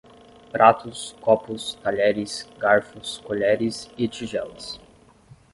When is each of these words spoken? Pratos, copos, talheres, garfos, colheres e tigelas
Pratos, 0.51 1.15
copos, 1.21 1.75
talheres, 1.75 2.49
garfos, 2.57 3.19
colheres 3.19 3.87
e 3.95 4.07
tigelas 4.07 4.81